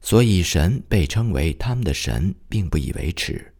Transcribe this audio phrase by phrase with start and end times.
[0.00, 3.54] 所以神被称为他们的神，并不以为耻，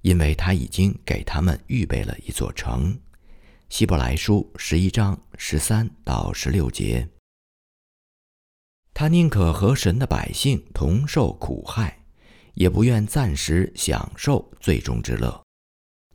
[0.00, 2.98] 因为他已经给他们预备了一座城。
[3.68, 7.08] 希伯来书十一章十三到十六节。
[8.94, 12.04] 他宁可和神的百姓同受苦害，
[12.54, 15.42] 也不愿暂时享受最终之乐。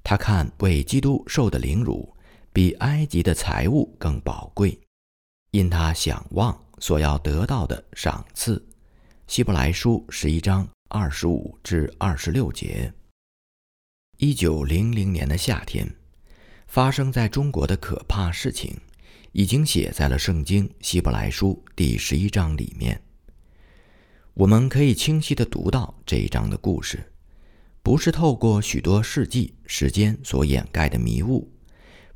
[0.03, 2.15] 他看为基督受的凌辱，
[2.53, 4.79] 比埃及的财物更宝贵，
[5.49, 8.63] 因他想望所要得到的赏赐。
[9.27, 12.93] 希伯来书十一章二十五至二十六节。
[14.19, 15.85] 一九零零年的夏天，
[16.65, 18.73] 发生在中国的可怕事情，
[19.33, 23.01] 已经写在了圣经希伯来书第十一章里面。
[24.33, 27.11] 我们可以清晰地读到这一章的故事，
[27.83, 31.51] 不是透过许多世纪时间所掩盖的迷雾，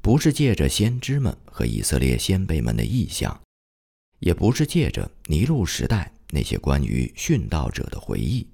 [0.02, 3.42] 不是借着先知们和以色列先辈们的意象，
[4.20, 6.14] 也不是借着尼禄时代。
[6.32, 8.48] 那些关于殉道者的回忆，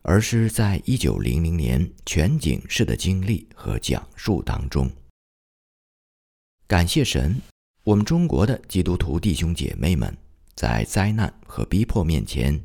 [0.00, 4.90] 而是在一九零零年全景式的经历和讲述当中。
[6.66, 7.40] 感谢神，
[7.84, 10.16] 我们中国的基督徒弟兄姐妹们
[10.54, 12.58] 在灾难和逼迫面前，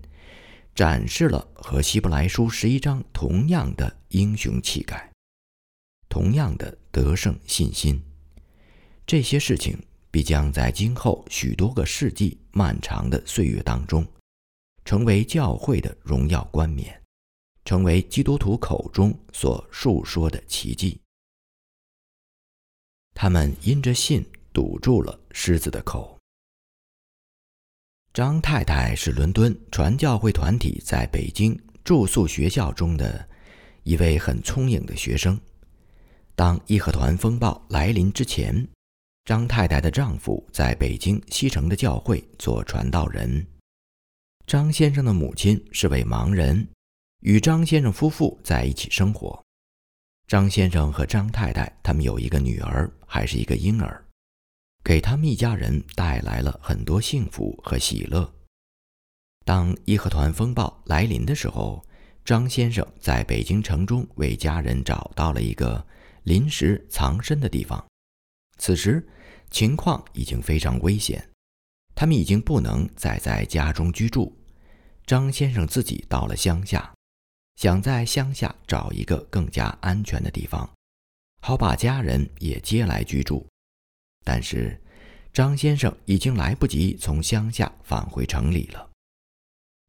[0.74, 5.12] 展示了和希伯来书十一章同样的英雄气概，
[6.08, 8.02] 同样的得胜信心。
[9.06, 9.78] 这些事情。
[10.18, 14.04] 必将在今后许多个世纪漫长的岁月当中，
[14.84, 17.00] 成为教会的荣耀冠冕，
[17.64, 21.00] 成为基督徒口中所述说的奇迹。
[23.14, 26.18] 他们因着信堵住了狮子的口。
[28.12, 33.30] 张太太是伦敦传教会团体在北京住宿学校中的
[33.84, 35.40] 一位很聪颖的学生。
[36.34, 38.68] 当义和团风暴来临之前。
[39.28, 43.46] 张太太的丈夫在北京西城的教会做传道人。
[44.46, 46.66] 张先生的母亲是位盲人，
[47.20, 49.44] 与张先生夫妇在一起生活。
[50.28, 54.02] 张先生和张太太他们有一个女儿，还是一个婴儿，
[54.82, 58.34] 给他们一家人带来了很多幸福和喜乐。
[59.44, 61.86] 当义和团风暴来临的时候，
[62.24, 65.86] 张先生在北京城中为家人找到了一个
[66.24, 67.86] 临时藏身的地方。
[68.58, 69.06] 此时。
[69.50, 71.28] 情况已经非常危险，
[71.96, 74.38] 他们已经不能再在家中居住。
[75.06, 76.94] 张先生自己到了乡下，
[77.56, 80.70] 想在乡下找一个更加安全的地方，
[81.42, 83.48] 好把家人也接来居住。
[84.26, 84.80] 但是，
[85.32, 88.90] 张先生已经来不及从乡下返回城里了。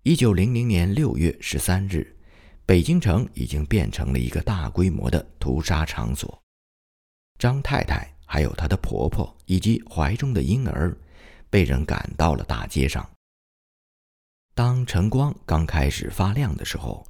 [0.05, 2.17] 一九零零年六月十三日，
[2.65, 6.41] 北京城已经变成了一个大规模的屠杀场所。
[7.39, 8.18] 张太太。
[8.29, 10.95] 还有她的婆婆以及怀中的婴儿，
[11.49, 13.09] 被人赶到了大街上。
[14.55, 17.07] 当晨光刚开始发亮的时候，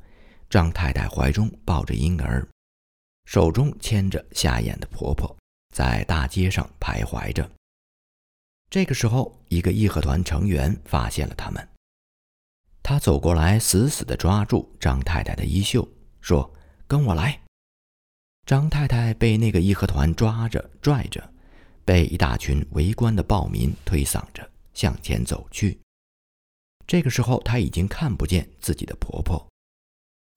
[0.49, 2.47] 张太太怀中抱着婴儿，
[3.25, 5.37] 手中牵着瞎眼的婆婆，
[5.75, 7.51] 在大街上徘徊着。
[8.71, 11.69] 这个时候，一个义和团成员发现了他们，
[12.83, 15.89] 他走过来，死死地抓住张太太的衣袖，
[16.21, 16.55] 说
[16.87, 17.41] ：“跟我来。”
[18.49, 21.23] 张太太被那个义和团抓着拽着，
[21.85, 25.79] 被一大群围观的暴民推搡着向前走去。
[26.87, 29.47] 这个时候，她已经看不见自己的婆婆。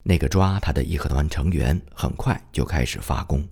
[0.04, 3.48] 那个抓她的义和团成员很快就开始发功，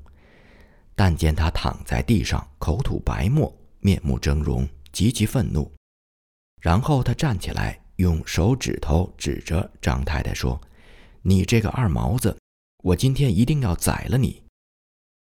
[0.94, 5.72] 但见她躺在地上，口吐白沫，面目狰狞，极其愤怒。
[6.60, 10.61] 然后他站起来，用手指头指着张太太说
[11.25, 12.37] ：“你这个二毛子，
[12.82, 14.43] 我今天一定要宰了你！”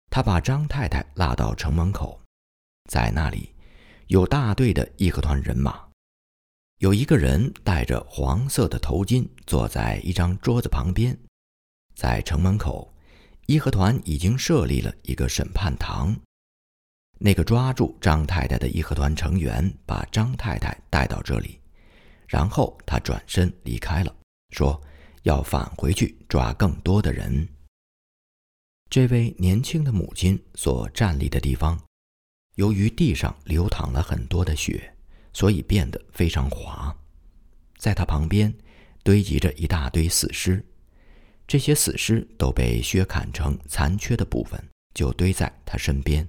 [0.09, 2.19] 他把张太太拉到城门口，
[2.89, 3.53] 在那里
[4.07, 5.87] 有大队的义和团人马，
[6.79, 11.17] 有一个人戴着黄色的头巾坐在一张桌子旁边。
[11.95, 12.93] 在城门口，
[13.47, 16.15] 义和团已经设立了一个审判堂。
[17.19, 21.59] 那个抓住张太太的义和团成员把张太太带到这里，
[22.27, 24.15] 然后他转身离开了，
[24.51, 24.79] 说
[25.23, 27.49] 要返回去抓更多的人。
[28.89, 31.77] 这位年轻的母亲所站立的地方，
[32.55, 34.95] 由于地上流淌了很多的血，
[35.33, 36.95] 所以变得非常滑。
[37.77, 38.53] 在他旁边
[39.03, 40.65] 堆积着一大堆死尸，
[41.45, 44.61] 这些死尸都被削砍成残缺的部分，
[44.93, 46.27] 就堆在他身边。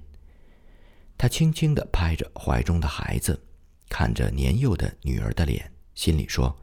[1.17, 3.41] 他轻轻地拍着怀中的孩子，
[3.87, 6.55] 看着年幼的女儿的脸，心里说：“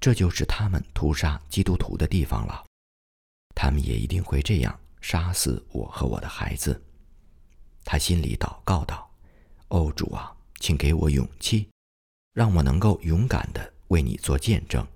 [0.00, 2.64] 这就是他们屠杀基督徒的地方了。
[3.54, 6.82] 他们也一定会这样杀死我和我的孩子。”
[7.84, 9.10] 他心里祷告道
[9.68, 11.68] ：“哦，主啊，请给我勇气，
[12.32, 14.86] 让我能够勇敢的为你做见证，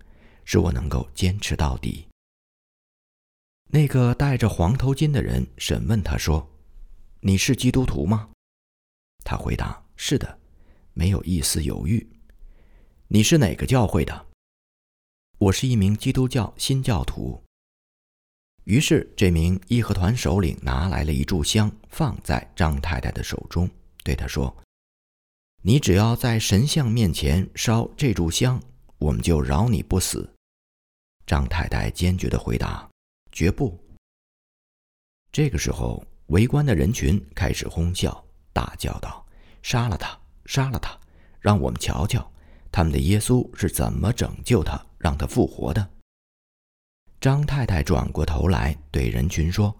[0.45, 2.07] 使我能够坚持到底。”
[3.69, 6.49] 那个戴着黄头巾的人审问他说
[7.21, 8.31] ：“你是基督徒吗？”
[9.25, 10.39] 他回答：“是的，
[10.95, 12.09] 没有一丝犹豫。”
[13.09, 14.27] 你是哪个教会的？
[15.39, 17.43] 我是一名基督教新教徒。
[18.67, 23.71] 于是，这名义和团首领拿来了一炷香，放在张太太的手中，
[24.03, 24.53] 对他说
[25.63, 28.61] ：“你只要在神像面前烧这炷香，
[28.99, 30.29] 我们就饶你不死。”
[31.29, 32.91] 张太太坚决地回答
[33.31, 33.79] ：“绝不。”
[35.31, 38.21] 这个时候，围观的人群开始哄笑。
[38.53, 39.25] 大叫道
[39.63, 40.19] ：“杀了他！
[40.45, 40.99] 杀了他！
[41.39, 42.29] 让我们瞧瞧，
[42.73, 45.89] 他们的耶稣是怎么拯救他，让他复活的。”
[47.21, 49.75] 张太太转过头来对人群说：“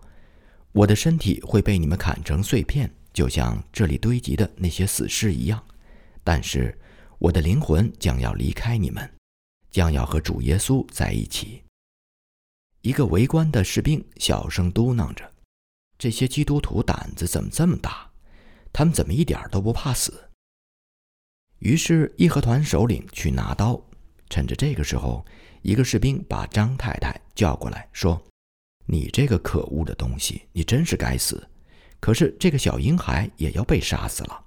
[0.73, 5.63] 我的身体会被你们砍成碎片，就像这里堆积的那些死尸一样。
[6.25, 6.77] 但是，
[7.19, 9.09] 我的灵魂将要离开你们，
[9.71, 11.63] 将要和主耶稣在一起。”
[12.83, 15.33] 一个围观的士兵小声嘟囔着
[15.99, 18.11] ：“这些基督徒胆子怎么这么大？”
[18.73, 20.31] 他们怎么一点都不怕死？
[21.61, 23.83] 于是义和团首领去拿刀，
[24.29, 25.25] 趁着这个时候，
[25.63, 28.23] 一个士兵把张太太叫过来，说
[28.87, 31.49] ：“你这个可恶的东西，你真是该死！
[32.01, 34.45] 可是这个小婴孩也要被杀死了。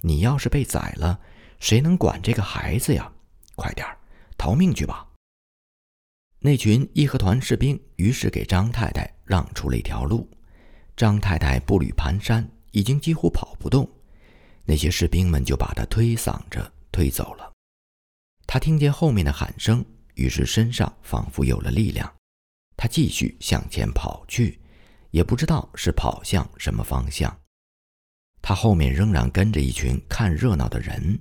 [0.00, 1.18] 你要是被宰了，
[1.60, 3.12] 谁能管这个孩子呀？
[3.54, 3.96] 快点儿
[4.36, 5.06] 逃命去吧！”
[6.40, 10.28] 那群义和团士兵于是给张太太让出了一条路。
[10.96, 12.44] 张太太步履蹒跚。
[12.74, 13.86] 已经几乎跑不动，
[14.64, 17.51] 那些士兵们就把他推搡着推走了。
[18.46, 19.84] 他听见后面的喊声，
[20.14, 22.12] 于是身上仿佛有了力量，
[22.76, 24.60] 他继续向前跑去，
[25.10, 27.34] 也不知道是跑向什么方向。
[28.42, 31.18] 他后面仍然跟着一群看热闹的人。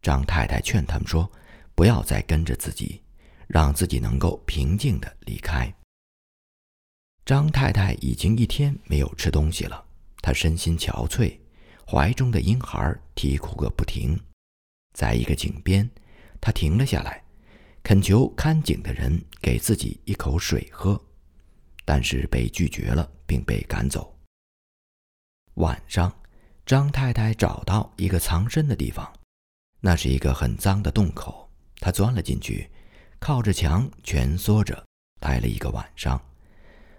[0.00, 1.30] 张太太劝他们说
[1.76, 3.00] ：“不要再跟着自己，
[3.46, 5.72] 让自己能够平静地离开。”
[7.24, 9.84] 张太太已经一天没有吃东西了。
[10.20, 11.38] 她身心憔悴，
[11.86, 14.18] 怀中的婴孩啼哭个不停。
[14.92, 15.88] 在一个井边，
[16.42, 17.22] 他停了下来，
[17.84, 21.00] 恳求看井的人给自己一口水喝，
[21.84, 24.18] 但是被拒绝了，并被赶走。
[25.54, 26.12] 晚上，
[26.66, 29.10] 张太太找到一个藏身的地方，
[29.78, 31.48] 那是一个很脏的洞口。
[31.76, 32.68] 她钻了进去，
[33.20, 34.84] 靠着墙蜷缩着，
[35.20, 36.20] 待了一个晚上。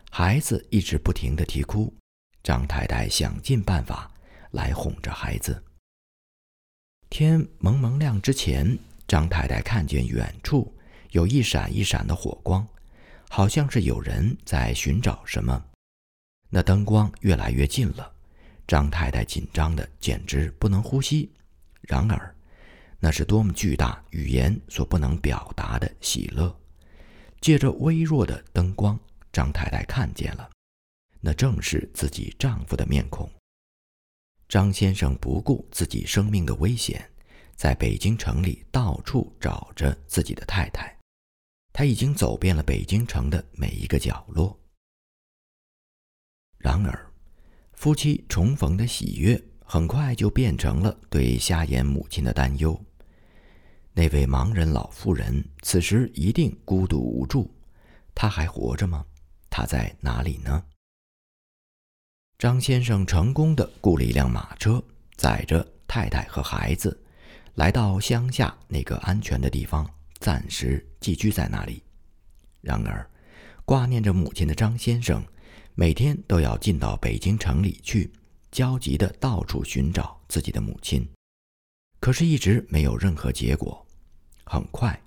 [0.09, 1.93] 孩子一直不停地啼哭。
[2.43, 4.09] 张太太想尽办法
[4.51, 5.63] 来哄着孩子。
[7.09, 8.77] 天蒙蒙亮之前，
[9.13, 10.73] 张太太看见远处
[11.11, 12.67] 有一闪一闪的火光，
[13.29, 15.63] 好像是有人在寻找什么。
[16.49, 18.11] 那灯光越来越近了，
[18.65, 21.31] 张太太紧张的简直不能呼吸。
[21.81, 22.35] 然而，
[22.99, 26.51] 那是多么巨大、语言所不能表达的喜乐！
[27.39, 28.99] 借着微弱的灯光，
[29.31, 30.49] 张太太看见了。
[31.21, 33.29] 那正是自己丈夫的面孔。
[34.49, 37.07] 张先生不顾自己生命的危险，
[37.63, 40.93] 在北京城里到处找着自己的太太。
[41.71, 44.59] 他已经走遍了北京城的每一个角落。
[46.57, 47.09] 然而，
[47.71, 52.77] 夫妻重逢的喜悦很快就变成了对瞎眼母亲的担忧。
[53.93, 57.49] 那位盲人老妇人此时一定孤独无助。
[58.13, 59.05] 她还活着吗？
[59.49, 60.61] 她在哪里呢？
[62.37, 64.83] 张先生成功的雇了一辆马车，
[65.15, 66.99] 载着太太和孩子，
[67.55, 69.87] 来到乡下那个安全的地方，
[70.19, 71.83] 暂时寄居在那里。
[72.61, 73.07] 然而，
[73.63, 75.23] 挂念着母亲的张先生，
[75.75, 78.11] 每天都要进到北京城里去，
[78.51, 81.07] 焦急的到处寻找自己的母亲，
[81.99, 83.85] 可是一直没有任何结果。
[84.45, 84.99] 很快，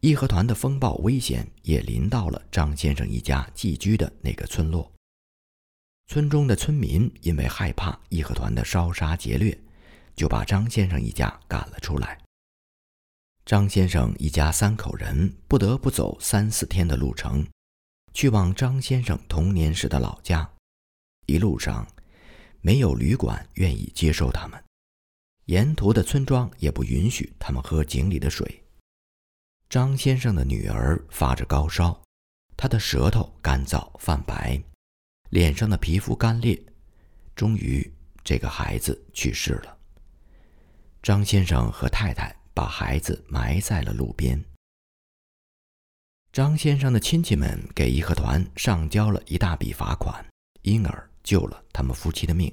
[0.00, 4.92] 义和团的风暴危险也临到了张先生一家寄居的那个村落。
[6.08, 9.56] 村中的村民因为害怕义和团的烧杀劫掠，
[10.16, 12.18] 就把张先生一家赶了出来。
[13.44, 17.46] 张先生一家三口人不得不走三四天的路程，
[18.12, 20.50] 去往张先生童年时的老家。
[21.26, 21.86] 一路上，
[22.60, 24.60] 没有旅馆愿意接收他们，
[25.44, 28.64] 沿途的村庄也不允许他们喝井里的水。
[29.68, 32.00] 张先生的女儿发着高烧，
[32.56, 34.60] 她的舌头干燥泛白，
[35.30, 36.60] 脸上的皮肤干裂，
[37.34, 37.92] 终于
[38.24, 39.75] 这个孩子去世了。
[41.06, 44.44] 张先生和太太把孩子埋在了路边。
[46.32, 50.26] 张先生的亲戚们给义和团上交了一大笔罚款，
[50.62, 52.52] 因而救了他们夫妻的命。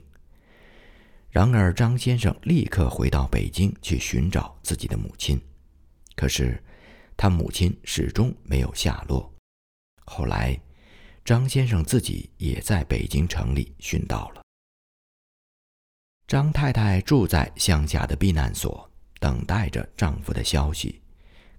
[1.31, 5.41] 然而，张先生立刻回到北京去寻找自己的母亲，
[6.15, 6.63] 可是
[7.17, 9.33] 他母亲始终没有下落。
[10.05, 10.55] 后来，
[11.25, 14.43] 张先生自己也在北京城里寻到了。
[16.27, 18.89] 张太太住在乡下的避难所，
[19.19, 21.01] 等待着丈夫的消息。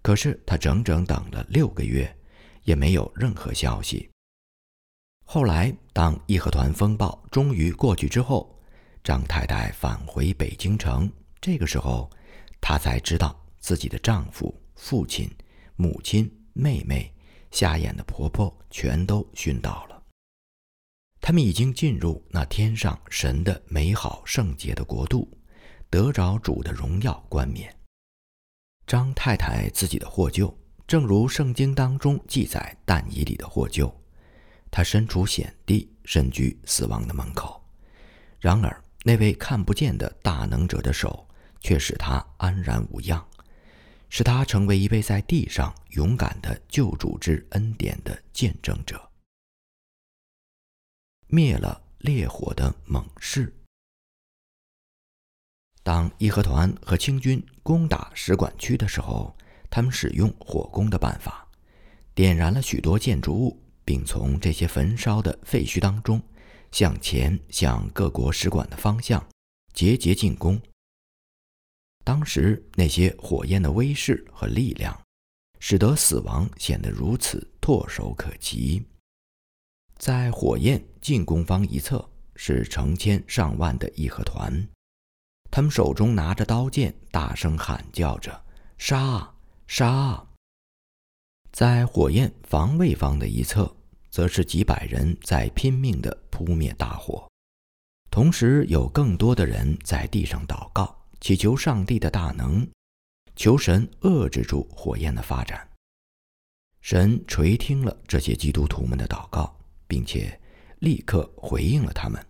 [0.03, 2.15] 可是她整整等了六个月，
[2.65, 4.11] 也没有任何消息。
[5.27, 8.59] 后来，当义和团风暴终于过去之后，
[9.03, 11.11] 张太太返回北京城。
[11.41, 12.11] 这个时候，
[12.61, 15.31] 她才知道自己的丈夫、父亲、
[15.77, 17.11] 母亲、妹妹、
[17.51, 19.94] 瞎眼的婆婆全都殉道了。
[21.27, 25.27] 他们已经进入那天上神的美好圣洁的国度，
[25.89, 27.75] 得着主的荣耀冠冕。
[28.87, 30.55] 张太太自己的获救，
[30.87, 33.91] 正如圣经当中记载但以里的获救，
[34.71, 37.59] 他身处险地，身居死亡的门口。
[38.39, 41.27] 然而那位看不见的大能者的手
[41.63, 43.27] 却使他安然无恙，
[44.11, 49.01] 使他成为一位在地上勇敢的救主之恩典的见证者，
[51.35, 53.53] 灭了烈火的猛士。
[55.83, 59.37] 当义和团和清军攻打使馆区的时候，
[59.69, 61.45] 他们使用火攻的办法，
[62.15, 66.23] 点燃了许多建筑物，并从这些焚烧的废墟当中
[66.71, 69.27] 向前向各国使馆的方向
[69.73, 70.63] 节节进攻。
[72.05, 74.97] 当时那些火焰的威势和力量，
[75.59, 78.87] 使得死亡显得如此唾手可及。
[79.97, 84.67] 在火焰进攻方一侧是成千上万的义和团。
[85.51, 88.45] 他们手中拿着刀剑，大声喊叫着
[88.77, 89.33] ：“杀！
[89.67, 90.27] 杀！”
[91.53, 93.73] 在火焰防卫方的一侧，
[94.11, 97.31] 则是几百人在拼命地扑灭大火，
[98.11, 102.69] 同时有更多的人在地上祷告，祈求上帝的大能，
[103.37, 105.69] 求神遏制住火焰的发展。
[106.81, 109.57] 神垂听了这些基督徒们的祷告，
[109.95, 110.37] 并且
[110.81, 112.21] 立刻回应了他们。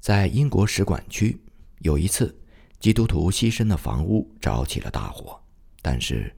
[0.00, 1.40] 在英国使馆区。
[1.78, 2.36] 有一次，
[2.80, 5.40] 基督徒栖身的房屋着起了大火，
[5.80, 6.36] 但是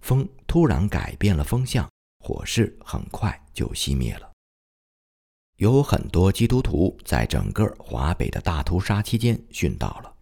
[0.00, 4.32] 风突然改变了风向，火势很快就熄灭了。
[5.58, 10.12] 有很多基督徒在整个华北的大屠杀期间殉道了，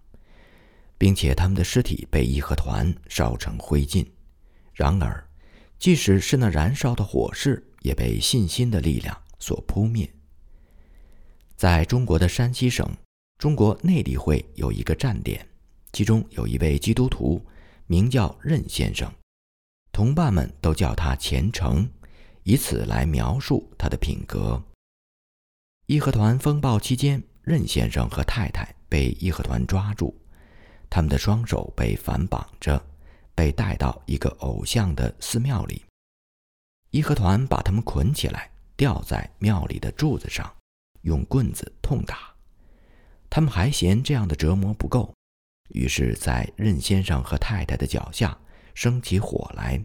[0.99, 4.07] 并且他们的尸体被义和团烧成灰烬。
[4.75, 5.27] 然而，
[5.79, 10.09] 即使是那燃烧的火势，也被信心的力量所扑灭。
[11.57, 12.89] 在中国的山西省。
[13.39, 15.45] 中国内地会有一个站点，
[15.93, 17.45] 其中有一位基督徒，
[17.89, 19.13] 名叫任先生，
[19.91, 21.91] 同伴们都叫他虔诚，
[22.45, 24.63] 以此来描述他的品格。
[25.87, 30.15] 义和团风暴期间，任先生和太太被义和团抓住，
[30.89, 32.81] 他们的双手被反绑着，
[33.35, 35.83] 被带到一个偶像的寺庙里。
[36.91, 40.55] 义和团把他们捆起来，吊在庙里的柱子上，
[41.03, 42.35] 用棍子痛打。
[43.31, 45.15] 他们还嫌这样的折磨不够，
[45.71, 48.39] 于是，在任先生和太太的脚下
[48.75, 49.83] 生起火来，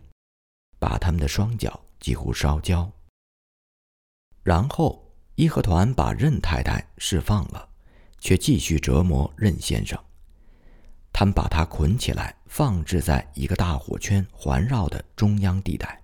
[0.79, 2.91] 把他们的双脚几乎烧焦。
[4.43, 7.69] 然后，义和团把任太太释放了，
[8.19, 9.97] 却继续折磨任先生。
[11.13, 16.01] 他们把他捆起来，放置在一个大火圈环绕的中央地带，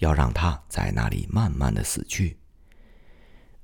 [0.00, 2.36] 要让他在那里慢慢的死去。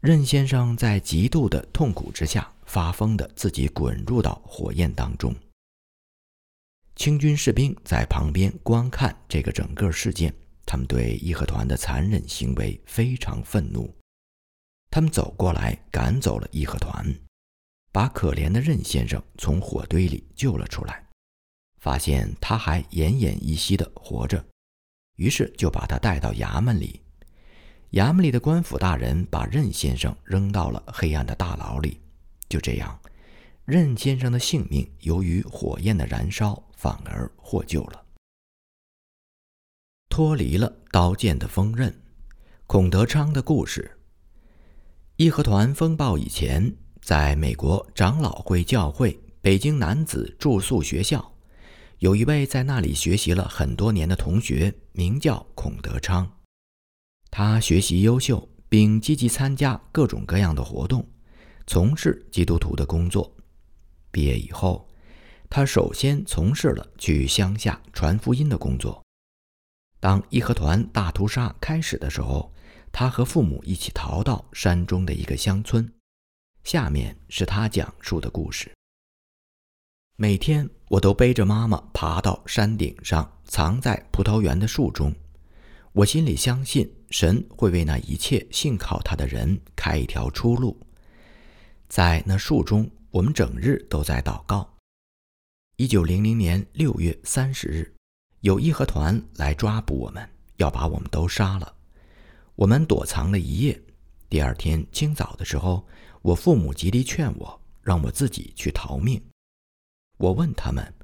[0.01, 2.51] 任先生在极度的痛苦之下。
[2.67, 5.33] 发疯的自己滚入到火焰当中。
[6.97, 13.89] 清军士兵在旁边观看这个整个事件，他们对义和团的残忍行为非常愤怒。
[14.91, 17.07] 他们走过来赶走了义和团，
[17.93, 21.07] 把可怜的任先生从火堆里救了出来，
[21.79, 24.45] 发现他还奄奄一息的活着，
[25.17, 27.01] 于是就把他带到衙门里。
[27.93, 32.01] 衙门里的官府大人把任先生扔到了黑暗的大牢里。
[32.49, 32.99] 就这样，
[33.65, 38.05] 任先生的性命由于火焰的燃烧反而获救了，
[40.09, 41.93] 脱离了刀剑的锋刃。
[42.67, 43.99] 孔德昌的故事：
[45.17, 51.33] 义和团风暴以前，在美国长老会教会北京男子住宿学校，
[51.99, 56.41] 有一位在那里学习了很多年的同学，名叫孔德昌。
[57.31, 61.07] 他学习优秀，并积极参加各种各样的活动，
[61.67, 63.31] 从事基督徒的工作。
[64.11, 64.89] 毕业以后，
[65.51, 69.05] 他首先从事了去乡下传福音的工作。
[70.01, 72.51] 当义和团大屠杀开始的时候，
[72.91, 75.93] 他和父母一起逃到山中的一个乡村。
[76.65, 78.76] 下面是他讲述的故事。
[80.19, 85.15] 每天，我都背着妈妈爬到山顶上，藏在葡萄园的树中。
[85.93, 90.75] 我心里相信，神会为那一切信靠他的人开一条出路。
[91.87, 94.67] 在那树中，我们整日都在祷告。
[95.77, 97.95] 一九零零年六月三十日，
[98.41, 101.75] 有义和团来抓捕我们，要把我们都杀了。
[102.55, 103.79] 我们躲藏了一夜。
[104.31, 105.87] 第二天清早的时候，
[106.23, 109.23] 我父母极力劝我，让我自己去逃命。
[110.19, 110.95] 我问他们：“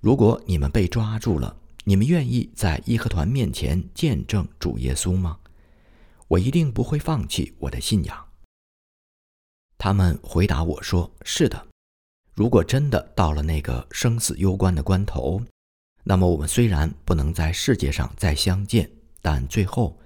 [0.00, 5.38] 如果你们被抓住了，你们愿意在义和团面前见证主耶稣吗？”
[6.28, 8.26] 我一定不会放弃我的信仰。
[9.76, 11.66] 他们回答我说：“是的。
[12.34, 15.42] 如果真的到了那个生死攸关的关头，
[16.04, 18.88] 那么我们虽然不能在世界上再相见，
[19.20, 19.98] 但最后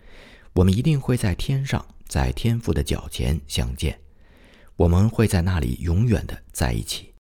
[0.55, 4.01] 我们一定会在天上，在天父的脚前相见。
[4.77, 7.13] 我们会在那里永远的在一起。”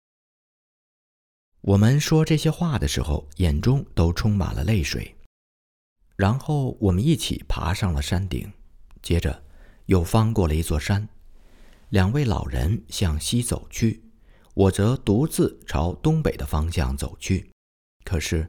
[1.66, 5.16] 我们说这些话的时候，眼中都充满了泪水。
[6.14, 8.52] 然后我们一起爬上了山顶，
[9.00, 9.42] 接着
[9.86, 11.08] 又翻过了一座山。
[11.88, 14.02] 两位老人向西走去，
[14.52, 17.50] 我则独自朝东北的方向走去。
[18.04, 18.46] 可是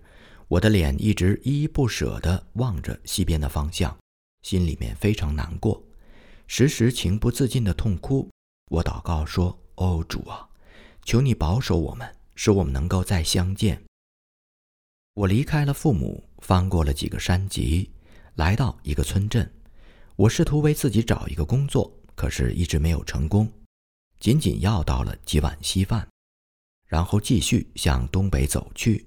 [0.50, 3.98] 我的脸一直依依不舍地望着西边的方向，
[4.42, 5.82] 心里面非常难过，
[6.48, 8.30] 时时情不自禁地痛哭。
[8.72, 10.50] 我祷告说：“哦，主啊，
[11.06, 13.82] 求你保守我们。”使我们能够再相见。
[15.14, 17.90] 我离开了父母，翻过了几个山脊，
[18.36, 19.50] 来到一个村镇。
[20.18, 23.52] 我试图为自己找一个工作，可是一直没有成功，
[24.20, 26.08] 仅仅要到了几碗稀饭，
[26.86, 29.06] 然后继续向东北走去。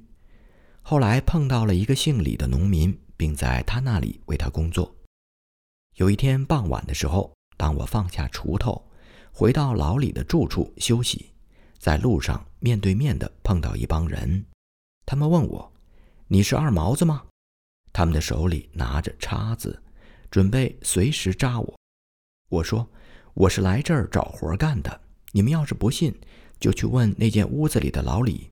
[0.82, 4.94] 后来碰到了一个姓李的农民，并在他那里为他工作。
[5.96, 8.90] 有一天傍晚的时候，当我放下锄头，
[9.32, 11.34] 回到老李的住处休息。
[11.78, 14.44] 在路上面对面的碰到一帮人，
[15.06, 15.72] 他们问我
[16.28, 17.26] ：“你是二毛子吗？”
[17.92, 19.82] 他们的手里拿着叉子，
[20.30, 21.78] 准备随时扎我。
[22.48, 22.88] 我说
[23.34, 25.00] ：“我是来这儿找活干的。
[25.32, 26.14] 你们要是不信，
[26.58, 28.50] 就去问那间屋子里的老李。”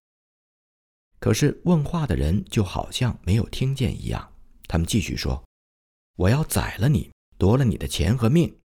[1.21, 4.33] 可是问话的人就好像没有听见一样，
[4.69, 5.43] 他们继续说
[6.17, 8.59] ：“我要宰了你，夺了你的钱和命。”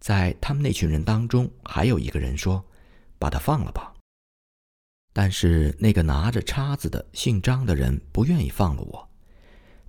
[0.00, 2.64] 在他们那群人当中，还有一个人说。
[3.18, 3.95] 把他放了吧。
[5.18, 9.08] 但是那个拿着叉子的姓张的人不愿意放了我。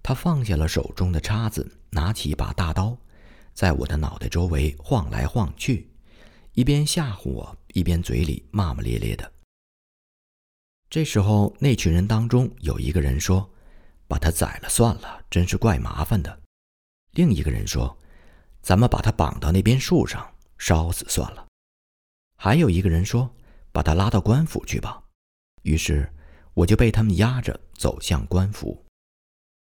[0.02, 2.98] 他放下了手中的叉子，拿起一把大刀，
[3.54, 5.92] 在我的脑袋周围晃来晃去，
[6.54, 9.30] 一边吓唬我，一边嘴里骂骂咧咧的。
[10.90, 13.54] 这时候，那群人当中有一个人说
[14.08, 16.40] ：“把他宰了算了，真是怪麻烦的。”
[17.12, 17.98] 另一个人说
[18.63, 20.26] ：“咱们把他绑到那边树上
[20.58, 21.46] 烧死算了。”
[22.40, 23.30] 还有一个人说
[23.74, 25.04] ：“把他拉到官府去吧。”
[25.63, 26.12] 于是
[26.54, 28.86] 我就被他们押着走向官府。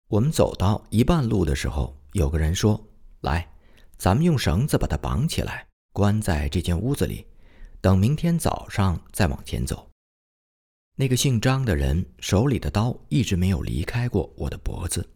[0.08, 2.82] 我们走到一半路的时候，有个人说
[3.20, 3.46] ：“来，
[3.96, 7.26] 咱们用绳子把他绑起来，关在这间屋子里，
[7.80, 9.88] 等明天早上再往前走。”
[10.96, 15.08] 那个姓张的人手里的刀一直没有离开过我的脖子。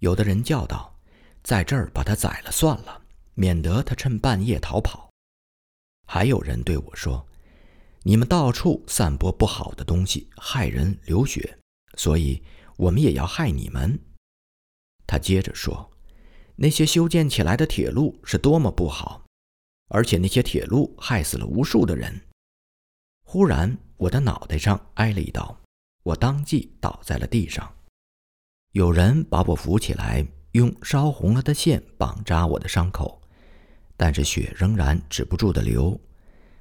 [0.00, 0.94] 有的人叫道
[1.42, 3.02] ：“在这儿把他宰了算了，
[3.34, 5.10] 免得他趁半夜逃跑。”
[6.06, 7.26] 还有人对我说
[8.08, 11.58] ：“你们到处散播不好的东西，害人流血，
[11.96, 12.40] 所以
[12.76, 13.98] 我们也要害你们。”
[15.08, 15.90] 他接着说
[16.54, 19.26] ：“那些修建起来的铁路是多么不好，
[19.88, 22.28] 而且那些铁路害死了无数的人。”
[23.26, 25.60] 忽然，我的脑袋上挨了一刀，
[26.04, 27.74] 我当即倒在了地上。
[28.70, 33.20] 有人把我扶起来，用烧红了的线绑扎我的伤口。
[33.96, 36.00] 但是血仍然止不住的流，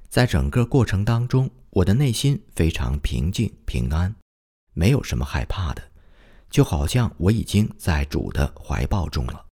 [0.09, 4.15] 在整个过程当中，我的内心非常平静平安，
[4.73, 5.83] 没有什么害怕的，
[6.49, 9.45] 就好像我已经在主的怀抱中了。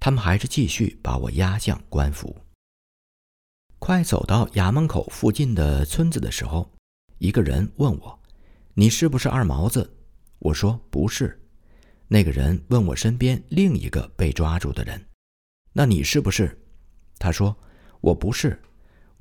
[0.00, 2.36] 他们还是继续把我押向官府。
[3.78, 6.70] 快走到衙门口附近的村子的时候，
[7.18, 8.18] 一个人问我
[8.74, 9.98] ：“你是不是二毛子？”
[10.40, 11.38] 我说：“不是。”
[12.08, 15.06] 那个人问我身边另一个被抓住的人
[15.72, 16.58] ：“那你是不是？”
[17.18, 17.56] 他说
[18.00, 18.62] ：“我不是，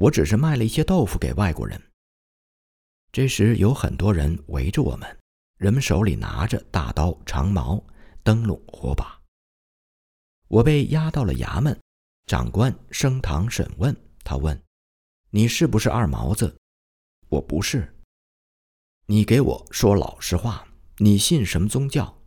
[0.03, 1.81] 我只是卖了一些豆腐给外国人。”
[3.13, 5.17] 这时有很多人围着我们，
[5.57, 7.81] 人们手里拿着大刀、长矛、
[8.21, 9.17] 灯笼、火把。
[10.49, 11.79] 我被押到了衙门，
[12.25, 13.95] 长官升堂审问。
[14.25, 14.61] 他问
[15.31, 16.53] ：“你是不是二毛子？”
[17.29, 17.93] 我不是。
[19.05, 22.21] 你给我说老实话，你信什么宗教？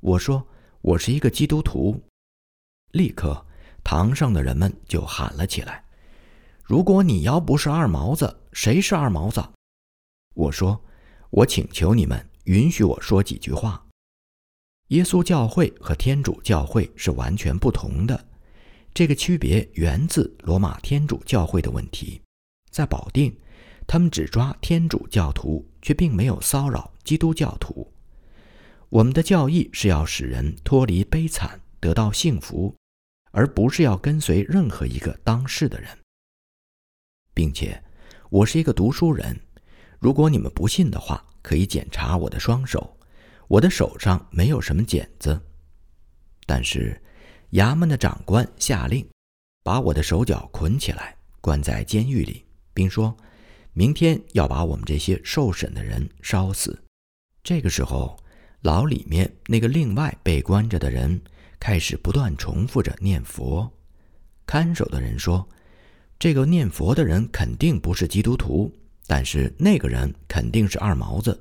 [0.00, 0.46] 我说
[0.80, 2.02] 我是一个基督徒。
[2.92, 3.46] 立刻，
[3.82, 5.84] 堂上的人们就喊了起来
[6.62, 9.42] ：“如果你要不是二毛子，谁是二毛子？”
[10.34, 10.82] 我说
[11.30, 13.86] ：“我请求你们允许我说几句话。
[14.88, 18.28] 耶稣教会和天主教会是完全不同的，
[18.94, 22.20] 这个区别源自罗马天主教会的问题，
[22.70, 23.36] 在保定。”
[23.84, 27.92] 他们只抓天主教徒，却并没有骚扰基督教徒。
[28.88, 32.74] 我们的教义是要使人脱离悲惨，得到幸福，
[33.32, 35.98] 而不是要跟随任何一个当世的人。
[37.34, 37.82] 并且，
[38.30, 39.38] 我是一个读书人。
[39.98, 42.96] 如果你们不信的话，可以检查我的双手，
[43.48, 45.40] 我的手上没有什么茧子。
[46.46, 47.00] 但是，
[47.52, 49.06] 衙门的长官下令，
[49.62, 53.16] 把我的手脚捆起来，关在监狱里，并说。
[53.74, 56.78] 明天要把我们这些受审的人烧死。
[57.42, 58.22] 这个时候，
[58.60, 61.18] 牢里面那个另外被关着的人
[61.58, 63.72] 开始不断重复着念佛。
[64.44, 65.48] 看守的人说
[66.22, 68.72] ：“这个念佛的人肯定不是基督徒，
[69.08, 71.36] 但是那个人肯定是二毛子。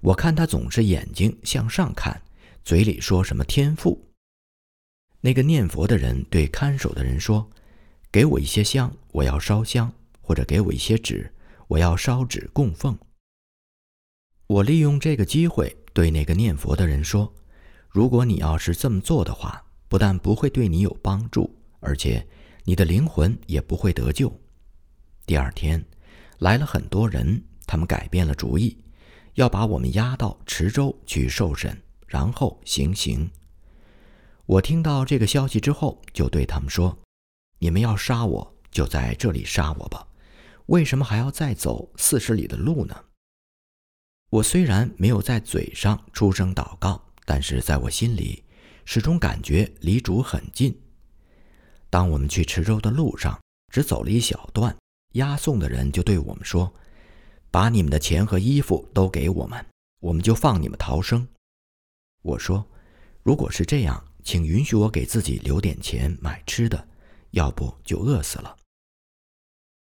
[0.00, 2.22] 我看他总是眼睛向上看，
[2.64, 4.00] 嘴里说什么天赋。”
[5.20, 7.44] 那个念佛的人对看守的人说
[8.12, 11.28] ：“给我一些香，我要烧香，或者给我一些纸。”
[11.66, 12.96] 我要烧纸供奉。
[14.46, 17.34] 我利用这个机会对那个念佛的人说
[17.90, 22.24] ：“如果你要是这么做的话，不但不会对你有帮助，而且
[22.64, 24.40] 你的灵魂也不会得救。”
[25.26, 25.84] 第二天，
[26.38, 28.76] 来了很多人，他们改变了主意，
[29.34, 33.30] 要把我们押到池州去受审，然后行刑。
[34.46, 36.98] 我听到这个消息之后，就对他们说
[37.58, 40.06] ：“你们要杀我，就在这里杀我吧。”
[40.66, 43.04] 为什么还要再走四十里的路呢？
[44.30, 48.44] 我虽然没有在嘴上出声祷告，但是在我心里
[48.84, 50.78] 始终感觉离主很近。
[51.94, 53.40] 当我们去池州的路上，
[53.72, 54.76] 只走了一小段，
[55.12, 56.74] 押送的人就对我们说
[57.52, 59.64] ：“把你们的钱和衣服都给我们，
[60.00, 61.28] 我们就放你们逃生。”
[62.22, 62.66] 我说
[63.22, 66.88] ：“如果是这样，请允许我给自己留点钱买吃的，
[67.30, 68.56] 要不就饿死了。”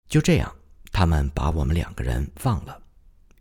[0.09, 0.55] 就这样。
[0.91, 2.81] 他们把我们两个人放了，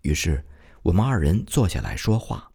[0.02, 0.44] 于是
[0.83, 2.52] 我们二人坐下来说话。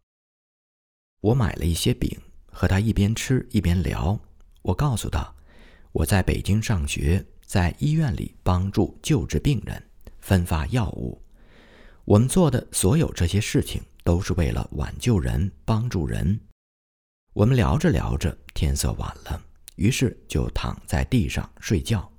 [1.21, 2.15] 我买了一些饼，
[2.51, 4.19] 和他一边吃一边聊。
[4.61, 5.33] 我告诉他，
[5.93, 11.21] 我在北京上学，在医院里帮助救治病人，分发药物。
[12.03, 16.39] 我们做的所有这些事情，都是为了挽救人，帮助人。
[17.33, 19.39] 我们聊着聊着，天色晚了，
[19.75, 22.11] 于是就躺在地上睡觉。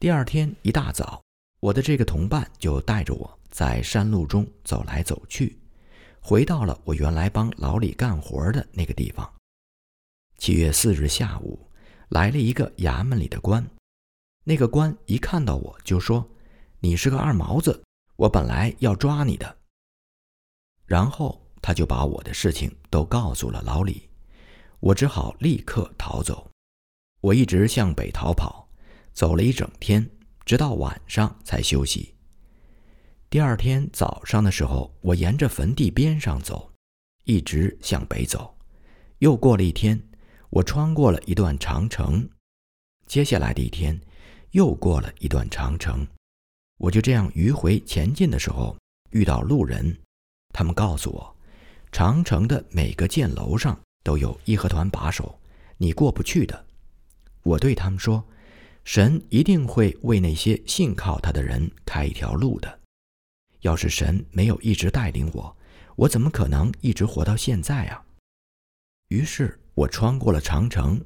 [0.00, 1.22] 第二天一大早，
[1.60, 5.56] 我的这个同伴就带着我在山路中走来走去，
[6.20, 9.32] 回到了我原来帮老李干活的那个地方。
[10.38, 11.58] 七月四日下午，
[12.14, 13.68] 来了一个衙门里的官，
[14.44, 16.24] 那个官一看到我就说
[16.78, 17.82] ：“你是个二毛子，
[18.14, 19.58] 我本来要抓你的。”
[20.86, 24.08] 然后他就把我的事情都告诉了老李，
[24.78, 26.48] 我只好立刻逃走。
[27.20, 28.62] 我一直向北逃跑。
[29.12, 30.08] 走了一整天，
[30.44, 32.14] 直到晚上才休息。
[33.28, 36.72] 第二天早上的时候，我沿着坟地边上走，
[37.24, 38.56] 一直向北走。
[39.18, 40.00] 又过了一天，
[40.54, 42.28] 我穿过了一段长城。
[43.08, 44.00] 接下来的一天，
[44.52, 46.06] 又过了一段长城。
[46.78, 48.76] 我就这样迂回前进的时候，
[49.10, 49.98] 遇到路人，
[50.52, 51.36] 他们告诉我，
[51.90, 55.36] 长城的每个箭楼上都有义和团把守，
[55.76, 56.64] 你过不去的。
[57.42, 58.24] 我对他们说。
[58.84, 62.80] 神一定会为那些信靠他的人开一条路的。
[63.62, 65.56] 要是神没有一直带领我，
[65.96, 68.04] 我怎么可能一直活到现在啊？
[69.08, 71.04] 于是我穿过了长城。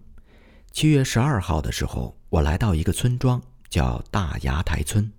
[0.73, 5.11] 七月十二号的时候，我来到一个村庄，叫大崖台村。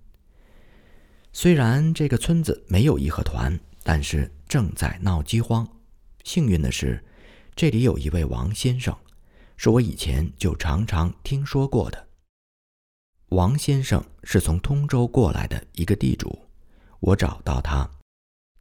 [1.32, 5.66] 虽然这个村子没有义和团，但是正在闹饥荒。
[6.22, 7.04] 幸运的是，
[7.56, 8.96] 这里有一位王先生，
[9.56, 12.08] 是我以前就常常听说过的。
[13.30, 16.46] 王先生是从通州过来的一个地主，
[17.00, 17.88] 我找到他，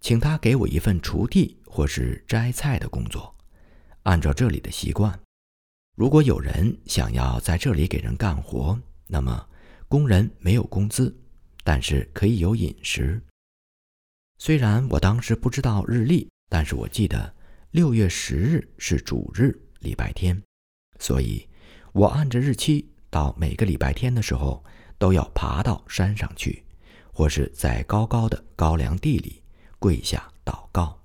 [0.02, 3.36] 请他给我一份锄地或是摘菜的工作。
[4.04, 5.20] 按照这里的习惯，
[5.96, 9.48] 如果有人想要在这里给人干活，那么
[9.88, 11.16] 工人没有工资，
[11.64, 13.22] 但是可以有饮食。
[14.38, 17.36] 虽然我当时不知道日历，但是我记得
[17.72, 20.42] 六月十日是主日，礼拜天，
[21.00, 21.48] 所以
[21.92, 24.64] 我按着日期，到每个礼拜天的时候，
[24.98, 26.64] 都要爬到山上去，
[27.12, 29.44] 或是在高高的高粱地里
[29.78, 30.99] 跪下祷告。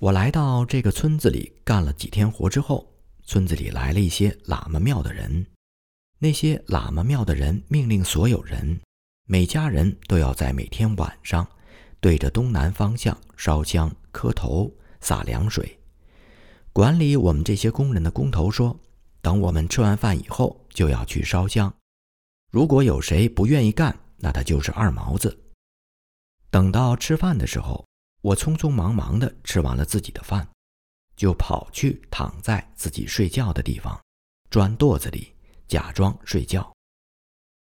[0.00, 2.90] 我来到这个村子里干了几天活之后，
[3.24, 5.44] 村子里来了一些喇嘛庙的人。
[6.18, 8.80] 那些喇嘛庙的人命令所有人，
[9.26, 11.46] 每家人都要在每天晚上
[12.00, 15.78] 对着东南方向烧香、磕头、洒凉水。
[16.72, 18.74] 管理我们这些工人的工头说
[19.20, 21.70] ：“等我们吃完饭以后，就要去烧香。
[22.50, 25.38] 如果有谁不愿意干，那他就是二毛子。”
[26.50, 27.84] 等到吃饭的时候。
[28.22, 30.46] 我匆匆忙忙地吃完了自己的饭，
[31.16, 33.98] 就跑去躺在自己睡觉的地方，
[34.50, 35.34] 钻垛子里
[35.66, 36.70] 假装睡觉。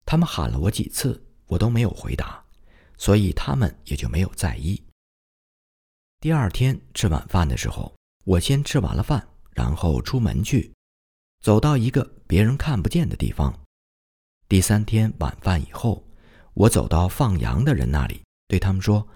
[0.06, 2.44] 他们喊了我几次，我都没有回答，
[2.98, 4.84] 所以他们也就没有在意。
[6.20, 7.96] 第二天吃晚饭的时候，
[8.26, 10.74] 我先吃完了饭，然后出门去，
[11.42, 13.58] 走到一个别人看不见的地方。
[14.50, 16.06] 第三天晚饭以后，
[16.54, 19.08] 我走到放羊的人那里，对他们说。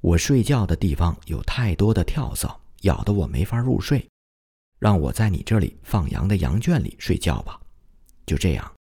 [0.00, 4.08] 我睡觉的地方有太多的跳蚤，咬得我没法入睡，
[4.78, 7.60] 让我在你这里放羊的羊圈里睡觉吧。
[8.24, 8.74] 就这样，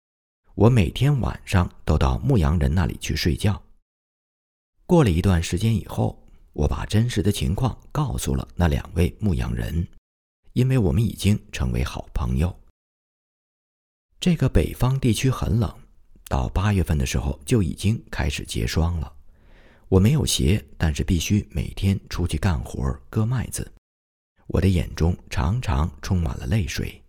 [0.55, 3.62] 我每天晚上都到牧羊人那里去睡觉。
[4.85, 9.88] 过了一段时间以后，我把真实的情况告诉了那两位牧羊人，
[10.52, 12.55] 因为我们已经成为好朋友。
[14.20, 15.74] 这个北方地区很冷，
[16.29, 19.12] 到八月份的时候就已经开始结霜了。
[19.88, 23.72] 我没有鞋，但是必须每天出去干活割麦子。
[24.49, 27.03] 我的眼中常常充满了泪水，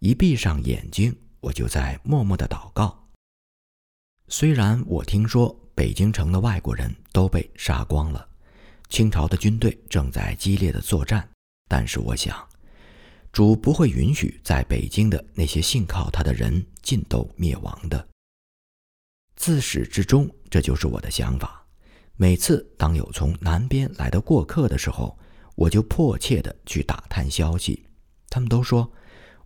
[0.00, 3.08] 一闭上眼睛，我就在默默的祷告。
[4.28, 8.28] 虽然我听说北京城的外国人都被杀光了，
[8.88, 11.26] 清朝的军队正在激烈的作战，
[11.68, 12.46] 但是我想，
[13.32, 18.08] 主不会允许在北京的那些信靠他的人尽都灭亡的。
[19.36, 21.63] 自始至终，这就是我的想法。
[22.16, 25.18] 每次当有从南边来的过客的时候，
[25.56, 27.84] 我就迫切地去打探消息。
[28.28, 28.90] 他们都说，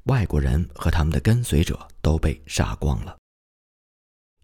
[0.05, 3.17] 外国人和他们的跟随者都被杀光了。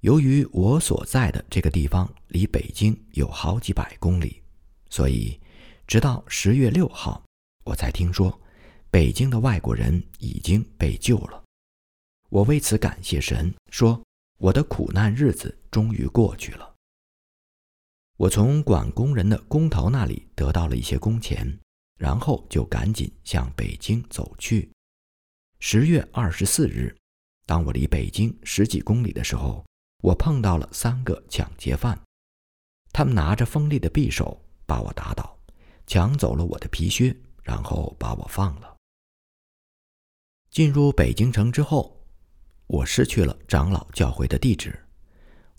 [0.01, 4.43] 由于我所在的这个地方离北京有好几百公里，
[4.91, 5.39] 所以
[5.87, 7.23] 直到十月六号，
[7.65, 8.39] 我才听说
[8.91, 11.43] 北京的外国人已经被救了。
[12.29, 14.03] 我为此感谢神，说
[14.39, 16.74] 我的苦难日子终于过去了。
[18.17, 21.59] 我从管工人的工头那里得到了一些工钱，
[21.99, 24.71] 然后就赶紧向北京走去。
[25.59, 26.97] 十月二十四日，
[27.45, 29.65] 当我离北京十几公里的时候，
[30.01, 32.01] 我碰到了三个抢劫犯，
[32.93, 35.37] 他们拿着锋利的匕首把我打倒，
[35.87, 38.77] 抢走了我的皮靴，然后把我放了。
[40.51, 42.01] 进入北京城之后，
[42.69, 44.79] 我失去了长老教会的地址。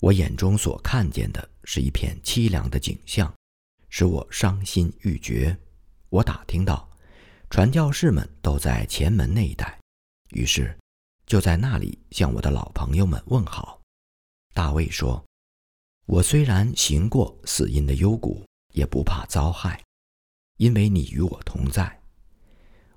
[0.00, 3.30] 我眼中所看见的是一片凄凉的景象，
[3.90, 5.54] 使我伤心欲绝。
[6.08, 6.88] 我打听到，
[7.50, 9.78] 传教士们都在前门那一带，
[10.30, 10.74] 于是
[11.26, 13.80] 就在那里向我的老朋友们问好。
[14.54, 15.22] 大卫说
[16.06, 19.82] ：“我虽然行过死荫的幽谷，也不怕遭害，
[20.58, 22.00] 因为你与我同在。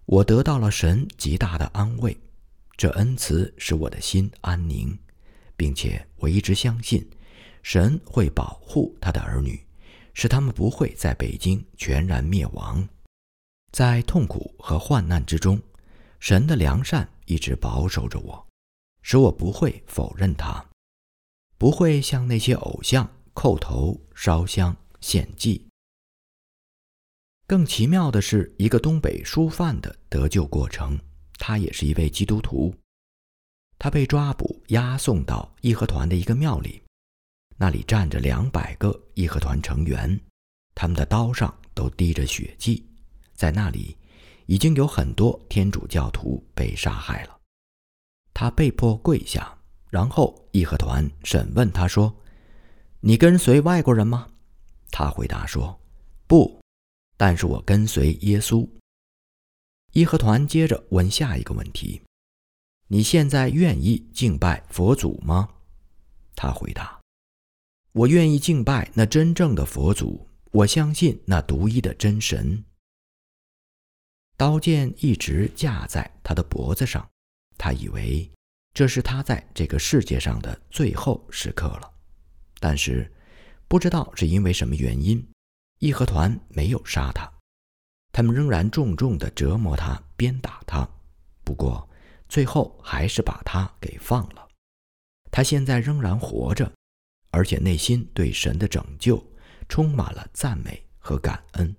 [0.05, 2.15] 我得到了神极大的安慰，
[2.77, 4.95] 这恩慈使我的心安宁。”
[5.57, 7.05] 并且我一直相信，
[7.61, 9.63] 神会保护他的儿女，
[10.13, 12.87] 使他们不会在北京全然灭亡。
[13.71, 15.61] 在痛苦和患难之中，
[16.19, 18.47] 神的良善一直保守着我，
[19.01, 20.65] 使我不会否认他，
[21.57, 25.65] 不会向那些偶像叩头、烧香、献祭。
[27.45, 30.99] 更奇妙的是，一个东北书贩的得救过程，
[31.37, 32.73] 他也是一位基督徒。
[33.77, 36.81] 他被抓捕，押送到义和团的一个庙里，
[37.61, 40.17] 那里站着两百个义和团成员，
[40.73, 42.87] 他们的刀上都滴着血迹。
[43.35, 43.97] 在那里，
[44.45, 47.37] 已经有很多天主教徒被杀害了。
[48.33, 49.57] 他被迫跪下，
[49.89, 52.15] 然后义和团审问他说
[53.01, 54.29] ：“你跟随外国人吗？”
[54.89, 55.77] 他回答说
[56.27, 56.61] ：“不，
[57.17, 58.65] 但是我跟随耶稣。”
[59.91, 62.01] 义和团接着问下一个问题。
[62.87, 65.49] 你现在愿意敬拜佛祖吗？
[66.35, 66.98] 他回答
[67.91, 72.63] ：“我愿意敬拜那真正的佛祖我相信那独一的真神。
[74.37, 77.07] 刀剑一直架在他的脖子上
[77.57, 78.29] 他以为
[78.73, 81.91] 这是他在这个世界上的最后时刻了。
[82.59, 83.11] 但是
[83.67, 85.25] 不知道是因为什么原因
[85.79, 87.29] 义和团没有杀他。
[88.11, 90.87] 他们仍然重重的折磨他鞭打他。
[91.43, 91.89] 不过
[92.27, 94.47] 最后还是把他给放了。
[95.31, 96.71] 他现在仍然活着
[97.31, 99.23] 而且内心对神的拯救
[99.67, 101.75] 充满了赞美和感恩。